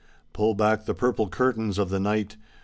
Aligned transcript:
Pull 0.33 0.55
back 0.55 0.85
the 0.85 0.95
purple 0.95 1.29
curtains 1.29 1.77
of 1.77 1.91
the 1.91 1.99
night. 1.99 2.35